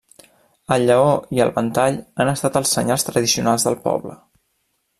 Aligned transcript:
El 0.75 0.85
lleó 0.89 1.11
i 1.39 1.43
el 1.45 1.51
ventall 1.57 1.99
han 2.23 2.31
estat 2.33 2.57
els 2.63 2.73
senyals 2.79 3.05
tradicionals 3.11 3.67
del 3.69 3.79
poble. 3.85 4.17